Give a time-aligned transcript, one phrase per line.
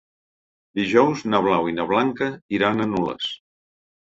[0.79, 3.29] Dijous na Blau i na Blanca iran a Nules.